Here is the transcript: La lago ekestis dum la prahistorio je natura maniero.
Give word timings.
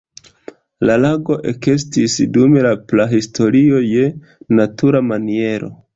La 0.89 0.93
lago 1.01 1.35
ekestis 1.51 2.15
dum 2.37 2.57
la 2.67 2.71
prahistorio 2.93 3.83
je 3.89 4.09
natura 4.61 5.07
maniero. 5.15 5.75